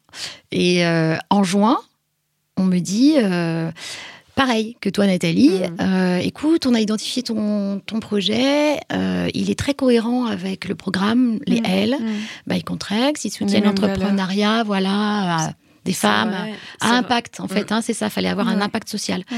[0.51, 1.79] Et euh, en juin,
[2.57, 3.71] on me dit, euh,
[4.35, 8.79] pareil que toi Nathalie, euh, écoute, on a identifié ton, ton projet,
[9.33, 11.67] il est très cohérent avec le programme, les Mm.
[11.67, 12.53] L, Mm.
[12.53, 15.53] by Contrex, ils soutiennent l'entrepreneuriat, voilà,
[15.85, 16.35] des femmes,
[16.81, 19.25] à impact en fait, hein, c'est ça, fallait avoir un impact social.
[19.31, 19.37] Ouais.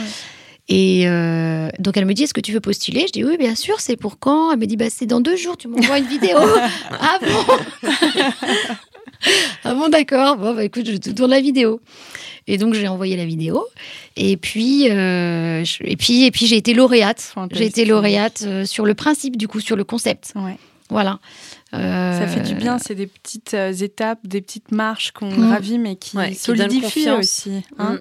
[0.67, 3.05] Et euh, donc elle me dit est-ce que tu veux postuler?
[3.07, 4.51] Je dis oui bien sûr c'est pour quand?
[4.53, 6.39] Elle me dit bah c'est dans deux jours tu m'envoies une vidéo.
[6.91, 7.55] ah bon?
[9.65, 11.81] Ah bon d'accord bon bah écoute je te tourne la vidéo.
[12.47, 13.65] Et donc j'ai envoyé la vidéo
[14.17, 17.33] et puis euh, je- et puis et puis j'ai été lauréate.
[17.53, 20.33] J'ai été lauréate euh, sur le principe du coup sur le concept.
[20.35, 20.57] Ouais.
[20.91, 21.19] Voilà.
[21.75, 25.49] Euh, Ça fait du bien, c'est des petites euh, étapes, des petites marches qu'on Mm.
[25.49, 27.63] gravit, mais qui Ouais, solidifient aussi.
[27.79, 27.95] hein.
[27.95, 27.99] Mm.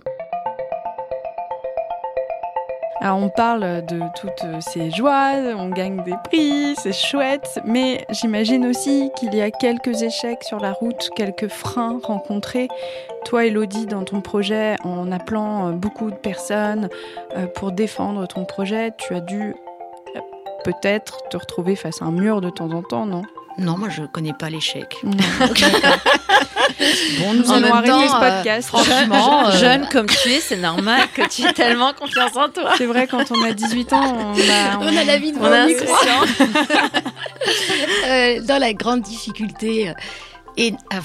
[3.01, 8.65] Alors on parle de toutes ces joies, on gagne des prix, c'est chouette, mais j'imagine
[8.65, 12.69] aussi qu'il y a quelques échecs sur la route, quelques freins rencontrés.
[13.25, 16.87] Toi, Elodie, dans ton projet, en appelant euh, beaucoup de personnes
[17.55, 19.53] pour défendre ton projet, tu as dû
[20.63, 23.23] peut-être te retrouver face à un mur de temps en temps, non?
[23.57, 24.95] Non moi je connais pas l'échec.
[25.03, 25.11] Non.
[27.19, 28.67] Bon, nous En allons même arrêter temps, ce euh, podcast.
[28.69, 32.49] franchement, jeune, euh, jeune comme tu es, c'est normal que tu aies tellement confiance en
[32.49, 32.71] toi.
[32.77, 35.51] C'est vrai, quand on a 18 ans, on a, On a la vie devant On
[35.51, 35.73] a nous.
[35.73, 36.47] insouciant.
[38.07, 39.89] Euh, dans la grande difficulté.
[39.89, 39.93] euh,
[40.57, 40.99] Et ah,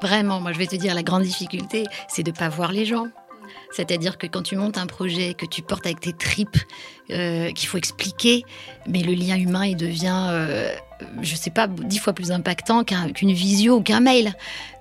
[0.00, 3.06] vraiment, moi je vais te dire, la grande difficulté, c'est de pas voir les gens.
[3.70, 6.58] C'est-à-dire que quand tu montes un projet que tu portes avec tes tripes,
[7.10, 8.44] euh, qu'il faut expliquer,
[8.86, 10.74] mais le lien humain, il devient, euh,
[11.20, 14.32] je sais pas, dix fois plus impactant qu'un- qu'une visio ou qu'un mail.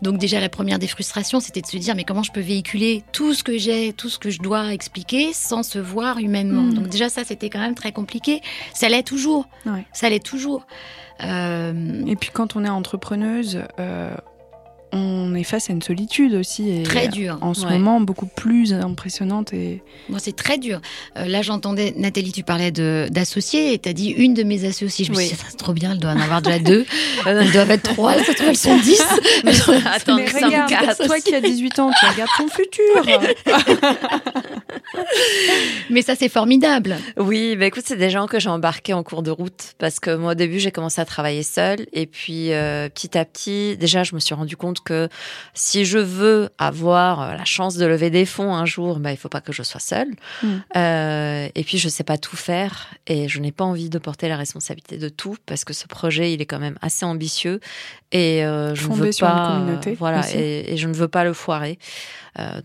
[0.01, 3.03] Donc déjà, la première des frustrations, c'était de se dire, mais comment je peux véhiculer
[3.11, 6.63] tout ce que j'ai, tout ce que je dois expliquer sans se voir humainement?
[6.63, 6.73] Mm.
[6.73, 8.41] Donc déjà, ça, c'était quand même très compliqué.
[8.73, 9.47] Ça l'est toujours.
[9.65, 9.85] Ouais.
[9.93, 10.65] Ça l'est toujours.
[11.23, 14.15] Euh, Et puis quand on est entrepreneuse, euh,
[14.93, 16.69] on est face à une solitude aussi.
[16.69, 17.37] Et très dur.
[17.41, 17.73] En ce Ouais.
[17.73, 19.53] moment, beaucoup plus impressionnante.
[19.53, 19.81] Et...
[20.09, 20.81] Moi, c'est très dur.
[21.17, 25.05] Euh, là, j'entendais, Nathalie, tu parlais d'associés et tu as dit une de mes associées.
[25.05, 26.85] Je me suis dit, c'est trop bien, elle doit en avoir déjà deux.
[27.25, 29.01] Elles doivent être trois, trouve, elles sont dix.
[29.85, 33.21] Attends, Mais regarde, toi qui as 18 ans, tu regardes ton futur.
[35.89, 36.95] Mais ça, c'est formidable.
[37.17, 40.15] Oui, bah écoute, c'est des gens que j'ai embarqués en cours de route parce que
[40.15, 44.03] moi au début j'ai commencé à travailler seule et puis euh, petit à petit, déjà
[44.03, 45.09] je me suis rendu compte que
[45.53, 49.17] si je veux avoir euh, la chance de lever des fonds un jour, bah il
[49.17, 50.11] faut pas que je sois seule.
[50.43, 50.47] Mm.
[50.75, 54.29] Euh, et puis je sais pas tout faire et je n'ai pas envie de porter
[54.29, 57.59] la responsabilité de tout parce que ce projet il est quand même assez ambitieux
[58.11, 60.37] et euh, je ne veux sur une pas, communauté voilà, aussi.
[60.37, 61.79] et, et je ne veux pas le foirer.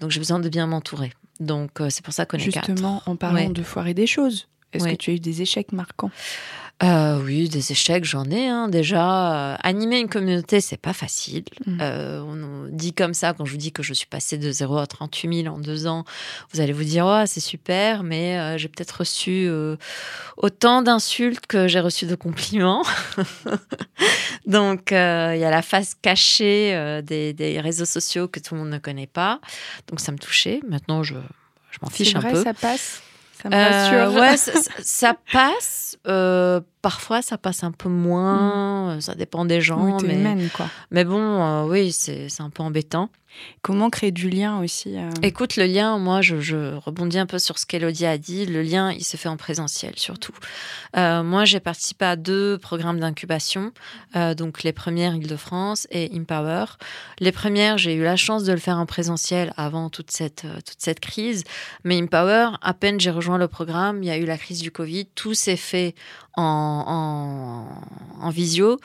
[0.00, 1.12] Donc j'ai besoin de bien m'entourer.
[1.40, 2.66] Donc euh, c'est pour ça qu'on est quatre.
[2.68, 3.48] Justement, en parlant Ouais.
[3.48, 4.92] de foirer des choses, est-ce Ouais.
[4.92, 6.10] que tu as eu des échecs marquants?
[6.82, 8.48] Euh, oui, des échecs, j'en ai.
[8.48, 11.44] Hein, déjà, Euh, animer une communauté, c'est pas facile.
[11.64, 11.78] Mm.
[11.80, 14.76] Euh, on dit comme ça, quand je vous dis que je suis passée de 0
[14.76, 16.04] à 38 000 en deux ans,
[16.52, 19.48] vous allez vous dire, oh, c'est super, mais j'ai peut-être reçu
[20.36, 22.84] autant d'insultes que j'ai reçu de compliments.
[24.46, 28.70] Donc, il y a la face cachée des, des réseaux sociaux que tout le monde
[28.70, 29.40] ne connaît pas.
[29.88, 30.60] Donc, ça me touchait.
[30.68, 31.14] Maintenant, je,
[31.70, 32.42] je m'en fiche un peu.
[32.42, 33.02] ça passe
[33.50, 34.20] Ça me Euh, rassure.
[34.20, 34.36] ouais,
[34.82, 35.96] ça, passe.
[36.08, 38.96] euh, parfois, ça passe un peu moins.
[38.96, 39.82] euh, Ça dépend des gens.
[39.84, 40.66] Oui, mais, humaine, quoi.
[40.90, 43.08] mais bon, euh, oui, c'est c'est un peu embêtant.
[43.62, 47.58] Comment créer du lien aussi euh, Écoute, le lien, moi, je, rebondis un peu sur
[47.58, 48.46] ce qu'Elodie a dit.
[48.46, 50.34] Le lien, il se fait en présentiel, surtout.
[50.96, 53.72] Euh, moi, j'ai participé à deux programmes d'incubation.
[54.14, 56.66] Euh, donc, les premières Île-de-France et Empower.
[57.18, 60.78] Les premières, j'ai eu la chance de le faire en présentiel avant toute cette, toute
[60.78, 61.42] cette crise.
[61.84, 64.70] Mais Empower, à peine j'ai rejoint le programme, il y a eu la crise du
[64.70, 65.06] Covid.
[65.14, 65.94] Tout s'est fait
[66.34, 67.66] en,
[68.20, 68.78] en visio.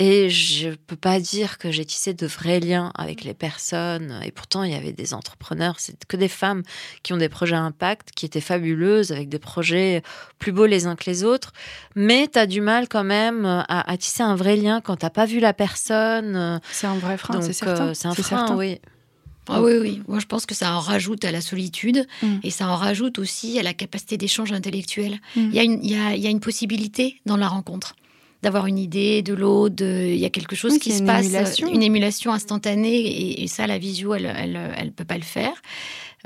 [0.00, 4.20] Et je peux pas dire que j'ai tissé de vrais liens avec les personnes.
[4.24, 6.62] Et pourtant, il y avait des entrepreneurs, c'est que des femmes
[7.02, 10.02] qui ont des projets à impact, qui étaient fabuleuses, avec des projets
[10.38, 11.52] plus beaux les uns que les autres.
[11.96, 15.10] Mais tu as du mal quand même à, à tisser un vrai lien quand t'as
[15.10, 16.60] pas vu la personne.
[16.70, 17.88] C'est un vrai frein, Donc, c'est certain.
[17.88, 18.56] euh, c'est un frein, certain.
[18.56, 18.78] oui.
[19.50, 20.02] Ah oui, oui.
[20.06, 22.36] Moi, je pense que ça en rajoute à la solitude Mm.
[22.42, 25.18] et ça en rajoute aussi à la capacité d'échange intellectuel.
[25.36, 25.50] Mm.
[25.54, 27.96] Y, y, a, il y a une possibilité dans la rencontre.
[28.42, 31.06] D'avoir une idée, de l'autre, de- il y a quelque chose Oui, qui se une
[31.06, 31.68] passe, émulation.
[31.72, 35.54] une émulation instantanée, et, et ça, la visio, elle, elle, elle peut pas le faire.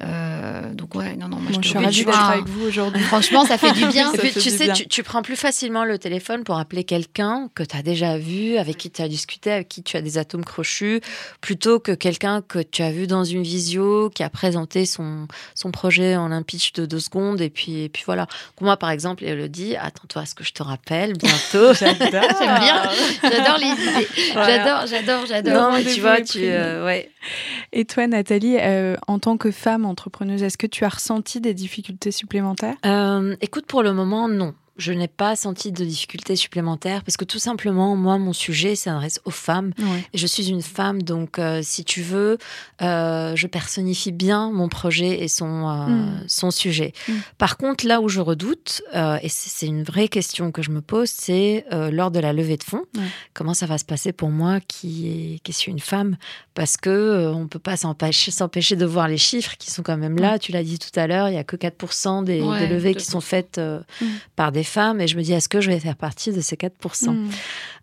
[0.00, 3.02] Euh, donc ouais, non, non, moi Bon, je suis ravie d'être avec vous aujourd'hui.
[3.02, 4.10] Franchement, ça fait du bien.
[4.14, 4.72] Et puis, tu du sais, bien.
[4.72, 8.56] tu, tu prends plus facilement le téléphone pour appeler quelqu'un que tu as déjà vu,
[8.56, 11.02] avec qui tu as discuté, avec qui tu as des atomes crochus,
[11.42, 15.70] plutôt que quelqu'un que tu as vu dans une visio, qui a présenté son, son
[15.70, 18.26] projet en un pitch de deux secondes, et puis, et puis voilà.
[18.62, 21.74] Moi, par exemple, Elodie, attends-toi à ce que je te rappelle bientôt.
[21.78, 22.08] J'adore.
[22.38, 22.82] J'aime bien.
[23.22, 24.08] J'adore les idées.
[24.32, 24.56] Voilà.
[24.56, 25.70] J'adore, j'adore, j'adore.
[25.70, 27.11] non, mais tu vois, tu, euh, ouais.
[27.72, 31.54] Et toi, Nathalie, euh, en tant que femme entrepreneuse, est-ce que tu as ressenti des
[31.54, 32.76] difficultés supplémentaires?
[32.84, 34.54] Euh, écoute, pour le moment, non.
[34.78, 39.20] Je n'ai pas senti de difficultés supplémentaires parce que tout simplement, moi, mon sujet s'adresse
[39.24, 39.72] aux femmes.
[39.78, 40.04] Ouais.
[40.14, 42.38] Et je suis une femme, donc euh, si tu veux,
[42.80, 46.24] euh, je personnifie bien mon projet et son, euh, Mm.
[46.26, 46.92] son sujet.
[47.08, 47.12] Mm.
[47.38, 51.10] Par contre, là où je redoute, et c'est une vraie question que je me pose,
[51.10, 53.02] c'est lors de la levée de fonds, Ouais.
[53.34, 56.16] comment ça va se passer pour moi qui, qui suis une femme?
[56.54, 60.38] Parce que on peut pas s'empêcher de voir les chiffres qui sont quand même là.
[60.38, 62.94] Tu l'as dit tout à l'heure, il y a que 4% des, Ouais, des levées
[62.94, 63.10] qui 2%.
[63.10, 64.06] sont faites euh, Mm.
[64.36, 65.00] par des femmes.
[65.00, 67.28] Et je me dis, est-ce que je vais faire partie de ces 4% Mm,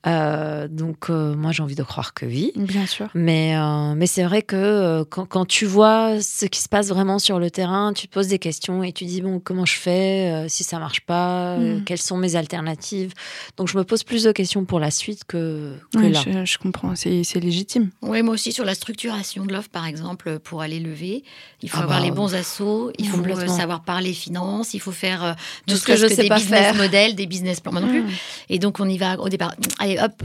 [0.08, 2.54] Euh, Donc, euh, moi, j'ai envie de croire que oui.
[2.56, 3.10] Bien sûr.
[3.14, 6.88] Mais, euh, mais c'est vrai que euh, quand, quand tu vois ce qui se passe
[6.88, 9.76] vraiment sur le terrain, tu te poses des questions et tu dis, bon, comment je
[9.76, 11.84] fais euh, si ça marche pas euh, Mm.
[11.84, 13.14] Quelles sont mes alternatives?
[13.58, 16.22] Donc, je me pose plus de questions pour la suite que, que Ouais, là.
[16.26, 17.90] je, je comprends, c'est c'est légitime.
[18.02, 21.24] Oui, moi aussi sur la structuration de l'offre, par exemple, pour aller lever,
[21.62, 24.92] il faut Ah avoir bah, les bons assos, il faut savoir parler finance, il faut
[24.94, 25.34] faire euh,
[25.68, 26.40] Tout ne ce que je serait-ce sais pas
[26.72, 28.02] business models, des business plans, moi non plus.
[28.02, 28.10] Mm.
[28.50, 29.56] Et donc on y va au départ.
[29.80, 30.24] Allez, hop,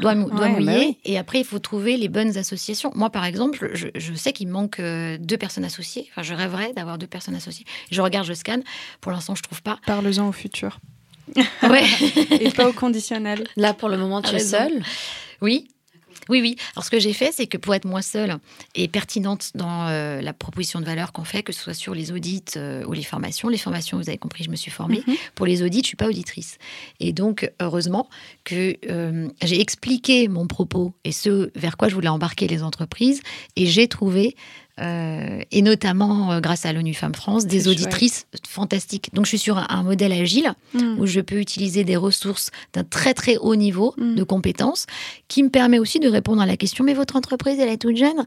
[0.00, 0.98] doigt, mou- doigt Ouais, bah oui.
[1.04, 2.90] Et après, il faut trouver les bonnes associations.
[2.94, 6.08] Moi, par exemple, je, je sais qu'il me manque euh, deux personnes associées.
[6.10, 7.66] Enfin, je rêverais d'avoir deux personnes associées.
[7.90, 8.62] Je regarde, je scanne.
[9.00, 9.78] Pour l'instant, je trouve pas.
[9.86, 10.80] Parle-en au futur.
[11.62, 11.84] Ouais.
[12.40, 13.44] Et pas au conditionnel.
[13.56, 14.82] Là, pour le moment, tu es seule?
[15.40, 15.68] Oui.
[16.28, 16.56] Oui, oui.
[16.74, 18.38] Alors, ce que j'ai fait, c'est que pour être moins seule
[18.74, 22.12] et pertinente dans euh, la proposition de valeur qu'on fait, que ce soit sur les
[22.12, 25.02] audits euh, ou les formations, les formations, vous avez compris, je me suis formée.
[25.06, 25.14] Mhm.
[25.34, 26.58] Pour les audits, je suis pas auditrice.
[27.00, 28.08] Et donc, heureusement
[28.44, 33.22] que euh, j'ai expliqué mon propos et ce vers quoi je voulais embarquer les entreprises.
[33.56, 34.36] Et j'ai trouvé,
[34.80, 39.10] euh, et notamment euh, grâce à l'ONU Femmes France, des auditrices fantastiques.
[39.12, 40.98] Donc, je suis sur un, un modèle agile Mm.
[40.98, 44.14] où je peux utiliser des ressources d'un très très haut niveau Mm.
[44.14, 44.86] de compétences,
[45.28, 47.96] qui me permet aussi de répondre à la question mais votre entreprise elle est toute
[47.96, 48.24] jeune?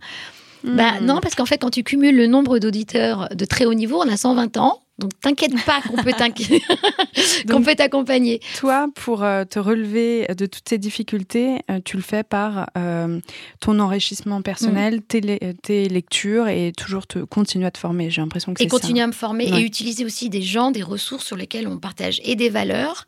[0.65, 1.06] Bah Mm.
[1.06, 4.10] non parce qu'en fait quand tu cumules le nombre d'auditeurs de très haut niveau, on
[4.10, 4.82] a 120 ans.
[4.97, 6.13] Donc t'inquiète pas qu'on peut
[7.49, 8.39] qu'on peut t'accompagner.
[8.58, 13.19] Toi, pour euh, te relever de toutes ces difficultés, euh, tu le fais par euh,
[13.60, 18.10] ton enrichissement personnel, tes, le- euh, tes lectures et toujours te continuer à te former.
[18.10, 18.80] J'ai l'impression que Et c'est ça.
[18.80, 19.62] continuer à me former Ouais.
[19.62, 23.06] et utiliser aussi des gens, des ressources sur lesquelles on partage et des valeurs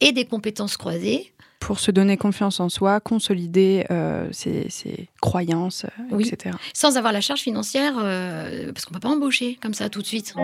[0.00, 1.32] et des compétences croisées.
[1.70, 6.26] Pour se donner confiance en soi, consolider euh, ses, ses croyances, euh, Oui.
[6.26, 6.56] etc.
[6.74, 10.06] sans avoir la charge financière, euh, parce qu'on peut pas embaucher comme ça tout de
[10.06, 10.34] suite.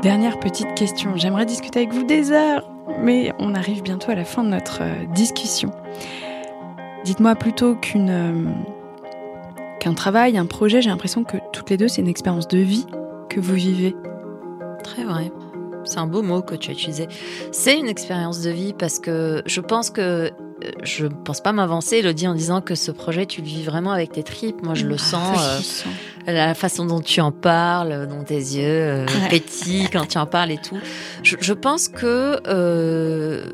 [0.00, 1.14] Dernière petite question.
[1.16, 2.66] J'aimerais discuter avec vous des heures,
[2.98, 4.80] mais on arrive bientôt à la fin de notre
[5.12, 5.72] discussion.
[7.04, 8.50] Dites-moi plutôt qu'une euh,
[9.78, 12.86] qu'un travail, un projet, j'ai l'impression que toutes les deux, c'est une expérience de vie
[13.28, 13.94] que vous vivez.
[14.92, 15.30] Très vrai.
[15.84, 17.08] C'est un beau mot que tu as utilisé.
[17.52, 20.30] C'est une expérience de vie parce que je pense que euh,
[20.82, 23.92] je ne pense pas m'avancer, Elodie, en disant que ce projet, tu le vis vraiment
[23.92, 24.60] avec tes tripes.
[24.62, 25.38] Moi, je le sens.
[25.38, 25.88] Ah, euh, se sent.
[26.26, 29.28] la façon dont tu en parles, dont tes yeux euh, Ouais.
[29.30, 30.76] pétillent quand tu en parles et tout.
[31.22, 33.44] Je, je pense que, euh,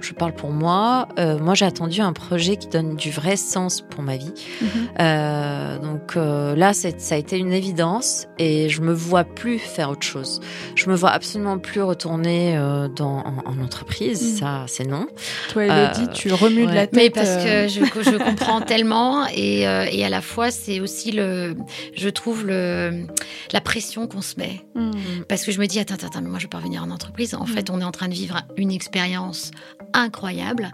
[0.00, 3.80] je parle pour moi, euh, moi j'ai attendu un projet qui donne du vrai sens
[3.80, 4.32] pour ma vie.
[4.60, 4.68] Mhm.
[5.00, 9.90] Euh, donc euh, là, ça a été une évidence et je me vois plus faire
[9.90, 10.40] autre chose.
[10.74, 14.34] Je me vois absolument plus retourner euh, dans, en, en entreprise.
[14.34, 14.36] Mm.
[14.38, 15.06] Ça, c'est non.
[15.50, 16.94] Toi, Elodie, Euh, tu remues de la tête.
[16.94, 21.10] Mais parce que je, je comprends tellement et, euh, et à la fois c'est aussi
[21.12, 21.56] le,
[21.94, 23.06] je trouve le,
[23.52, 24.64] la pression qu'on se met.
[24.74, 24.90] hmm.
[25.28, 26.90] Parce que je me dis, attends, attends, attends, mais moi je veux pas revenir en
[26.90, 27.34] entreprise.
[27.34, 29.50] En fait, on est en train de vivre une expérience
[29.94, 30.70] incroyable.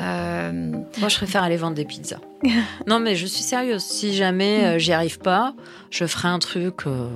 [0.00, 2.20] Euh, Moi, je préfère aller vendre des pizzas.
[2.86, 3.82] non, mais je suis sérieuse.
[3.82, 5.54] Si jamais euh, j'y arrive pas,
[5.90, 7.08] je ferai un truc euh,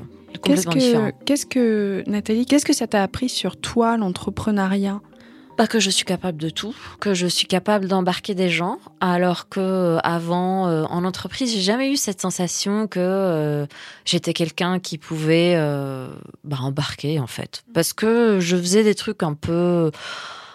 [0.42, 1.11] Qu'est-ce complètement différent.
[1.11, 5.00] que, qu'est-ce que, Nathalie, qu'est-ce que ça t'a appris sur toi, l'entrepreneuriat?
[5.57, 9.50] Pas que je suis capable de tout, que je suis capable d'embarquer des gens, alors
[9.50, 13.66] que avant, euh, en entreprise, j'ai jamais eu cette sensation que euh,
[14.07, 16.09] j'étais quelqu'un qui pouvait euh,
[16.44, 19.90] bah, embarquer en fait, parce que je faisais des trucs un peu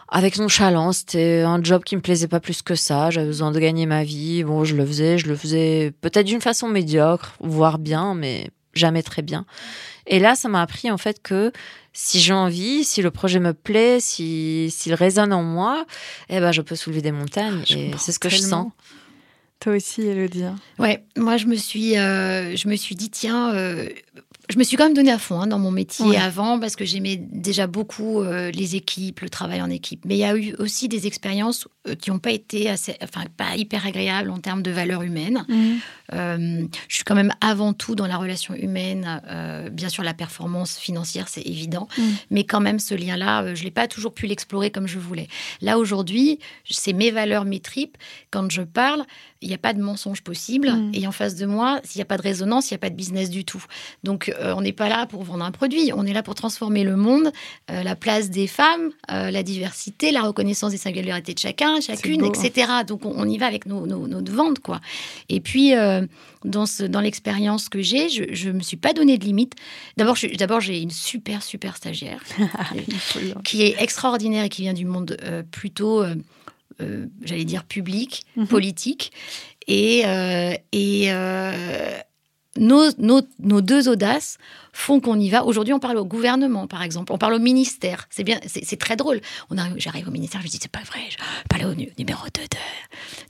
[0.10, 1.00] avec nonchalance.
[1.00, 3.10] C'était un job qui me plaisait pas plus que ça.
[3.10, 4.44] J'avais besoin de gagner ma vie.
[4.44, 9.04] Bon, je le faisais, je le faisais peut-être d'une façon médiocre, voire bien, mais jamais
[9.04, 9.46] très bien.
[10.06, 11.52] Et là, ça m'a appris en fait que
[11.94, 15.86] si j'ai envie, si le projet me plaît, si s'il résonne en moi,
[16.30, 17.64] eh ben je peux soulever des montagnes.
[17.70, 18.72] Et c'est ce que je sens.
[19.60, 20.44] Toi aussi, Elodie.
[20.44, 20.56] hein.
[20.78, 23.90] Ouais, moi je me suis, euh, je me suis dit tiens, euh,
[24.50, 26.18] je me suis quand même donné à fond hein, dans mon métier Ouais.
[26.18, 30.06] avant parce que j'aimais déjà beaucoup euh, les équipes, le travail en équipe.
[30.06, 33.56] Mais il y a eu aussi des expériences qui n'ont pas été assez, enfin pas
[33.56, 35.46] hyper agréables en termes de valeurs humaines.
[36.14, 39.22] Euh, je suis quand même avant tout dans la relation humaine.
[39.30, 41.88] euh, bien sûr, la performance financière, c'est évident.
[41.98, 42.04] Mm.
[42.32, 45.00] Mais quand même, ce lien-là, euh, je ne l'ai pas toujours pu l'explorer comme je
[45.00, 45.28] voulais.
[45.62, 47.98] Là, aujourd'hui, c'est mes valeurs, mes tripes.
[48.32, 49.04] Quand je parle,
[49.42, 50.72] il n'y a pas de mensonge possible.
[50.72, 50.92] Mm.
[50.94, 52.90] Et en face de moi, s'il n'y a pas de résonance, il n'y a pas
[52.90, 53.64] de business du tout.
[54.04, 55.92] Donc, euh, on n'est pas là pour vendre un produit.
[55.96, 57.32] On est là pour transformer le monde,
[57.72, 62.22] euh, la place des femmes, euh, la diversité, la reconnaissance des singularités de chacun, chacune,
[62.26, 62.68] etc.
[62.88, 64.82] Donc, on, on y va avec nos, nos, nos ventes, quoi.
[65.30, 66.06] Et puis, euh,
[66.46, 69.54] dans, ce, dans l'expérience que j'ai, je ne me suis pas donné de limite.
[69.98, 72.22] D'abord, d'abord, j'ai une super, super stagiaire
[73.44, 76.16] qui est extraordinaire et qui vient du monde euh, plutôt, euh,
[77.24, 78.48] j'allais dire, public, Mhm.
[78.48, 79.12] politique.
[79.68, 80.04] Et,
[80.72, 81.10] et
[82.58, 84.38] nos, nos, nos deux audaces
[84.74, 85.44] font qu'on y va.
[85.46, 87.12] Aujourd'hui, on parle au gouvernement, par exemple.
[87.12, 88.06] On parle au ministère.
[88.12, 89.22] C'est bien, c'est très drôle.
[89.50, 91.00] On arrive- J'arrive au ministère, je dis, c'est pas vrai.
[91.10, 91.18] Je
[91.50, 92.48] parle au nu- numéro 2 de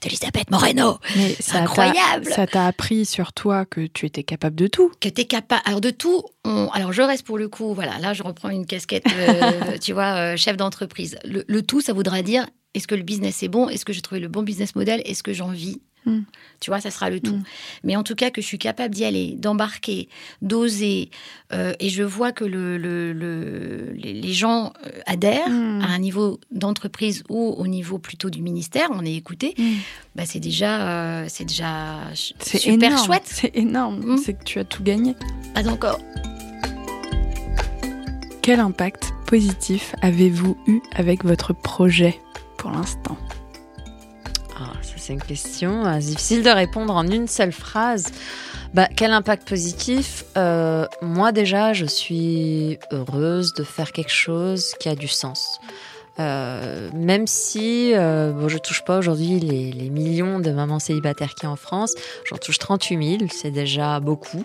[0.02, 1.00] d'Elisabeth Moreno.
[1.16, 2.26] Mais ça Incroyable.
[2.26, 4.92] Ça t'a appris sur toi que tu étais capable de tout.
[5.00, 5.62] que tu es capable.
[5.66, 8.66] Alors, de tout, on- alors je reste pour le coup, voilà, là je reprends une
[8.66, 11.18] casquette, euh, tu vois, euh, chef d'entreprise.
[11.26, 13.70] Le, le tout, ça voudra dire est-ce que le business est bon?
[13.70, 15.02] Est-ce que j'ai trouvé le bon business model?
[15.06, 16.26] Est-ce que j'en vis Mm.
[16.60, 17.36] Tu vois, ça sera le tout.
[17.36, 17.44] Mm.
[17.84, 20.10] Mais en tout cas, que je suis capable d'y aller, d'embarquer,
[20.42, 21.10] d'oser,
[21.54, 25.82] euh, et je vois que le, le- le- les, gens euh, adhèrent Mm.
[25.82, 29.54] à un niveau d'entreprise ou au niveau plutôt du ministère, on est écouté,
[30.16, 30.88] bah, c'est déjà,
[31.22, 33.06] euh, c'est déjà super énorme.
[33.06, 33.24] chouette.
[33.26, 34.18] C'est énorme.
[34.18, 35.16] C'est que tu as tout gagné.
[35.54, 36.00] Pas encore.
[38.42, 42.18] Quel impact positif avez-vous eu avec votre projet
[42.58, 43.18] pour l'instant?
[44.60, 48.12] Ah, ça c'est une question euh, difficile de répondre en une seule phrase.
[48.74, 50.26] Bah, quel impact positif?
[50.36, 55.60] Euh, Moi déjà, je suis heureuse de faire quelque chose qui a du sens.
[56.20, 61.44] Euh, même si euh, bon, je touche pas aujourd'hui les, millions de mamans célibataires qu'il
[61.44, 61.94] y a en France,
[62.26, 64.44] j'en touche 38 000, c'est déjà beaucoup.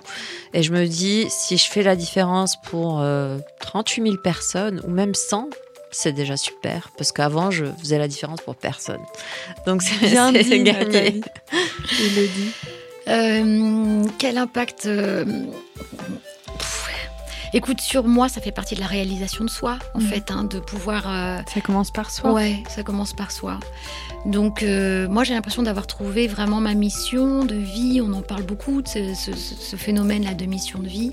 [0.52, 4.90] Et je me dis, si je fais la différence pour euh, 38 000 personnes, ou
[4.90, 5.48] même 100,
[5.92, 6.90] c'est déjà super.
[6.96, 9.00] Parce qu'avant, je faisais la différence pour personne.
[9.66, 10.62] Donc c'est Bien gagné.
[10.64, 11.20] Nathalie.
[12.00, 12.52] Elodie.
[13.08, 15.24] Euh, quel impact euh,
[16.58, 16.88] pff,
[17.54, 20.06] Écoute, sur moi, ça fait partie de la réalisation de soi, en Mhm.
[20.06, 21.04] fait, hein, de pouvoir.
[21.06, 22.32] euh, Ça commence par soi.
[22.32, 23.58] Ouais, ça commence par soi.
[24.24, 28.00] Donc, euh, moi, j'ai l'impression d'avoir trouvé vraiment ma mission de vie.
[28.02, 31.12] On en parle beaucoup de ce, ce- ce phénomène-là de mission de vie.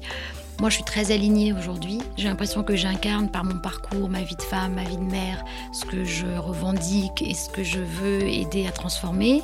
[0.60, 2.00] Moi, je suis très alignée aujourd'hui.
[2.18, 5.46] J'ai l'impression que j'incarne par mon parcours, ma vie de femme, ma vie de mère,
[5.72, 9.42] ce que je revendique et ce que je veux aider à transformer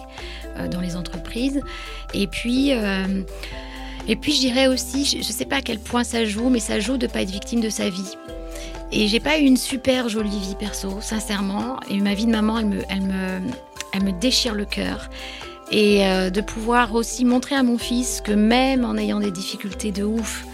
[0.58, 1.62] euh, dans les entreprises.
[2.13, 3.21] Et puis, euh,
[4.10, 6.60] et puis, je dirais aussi, je ne sais pas à quel point ça joue, mais
[6.60, 8.17] ça joue de ne pas être victime de sa vie.
[8.91, 11.80] Et j'ai pas eu une super jolie vie perso, sincèrement.
[11.89, 13.39] Et ma vie de maman, elle me, elle me,
[13.93, 15.10] elle me déchire le cœur.
[15.71, 19.91] Et euh, de pouvoir aussi montrer à mon fils que même en ayant des difficultés
[19.91, 20.45] de ouf,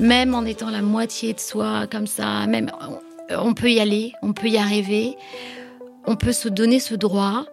[0.00, 2.70] même en étant la moitié de soi comme ça, même
[3.30, 5.16] on, peut y aller, on peut y arriver,
[6.06, 7.44] on peut se donner ce droit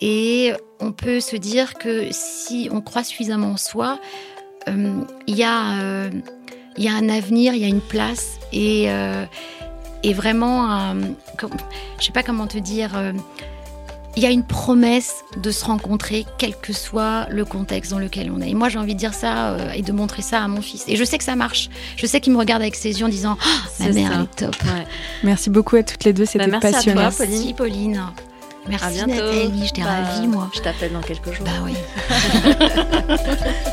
[0.00, 3.98] et on peut se dire que si on croit suffisamment en soi,
[4.68, 6.10] euh, il y a euh,
[6.78, 9.24] y a un avenir, il y a une place et euh,
[10.02, 10.96] et vraiment, un-
[11.36, 11.50] comme-
[11.98, 13.12] je sais pas comment te dire, euh,
[14.16, 18.30] il y a une promesse de se rencontrer, quel que soit le contexte dans lequel
[18.34, 18.50] on est.
[18.50, 20.84] Et moi, j'ai envie de dire ça euh, et de montrer ça à mon fils.
[20.88, 21.70] Et je sais que ça marche.
[21.96, 23.46] Je sais qu'il me regarde avec ses yeux en disant Ah,
[23.78, 24.16] Ma C'est mère, ça.
[24.18, 24.62] elle est top.
[24.64, 24.86] Ouais.
[25.22, 26.26] Merci beaucoup à toutes les deux.
[26.26, 27.10] C'était Bah, merci à toi, passionnant.
[27.12, 27.30] Pauline.
[27.38, 28.02] Merci, Pauline.
[28.68, 29.12] Merci, À bientôt.
[29.24, 29.66] Nathalie.
[29.66, 30.50] Je t'ai Bah, ravie, moi.
[30.54, 31.46] Je t'appelle dans quelques jours.
[31.46, 31.70] Bah oui.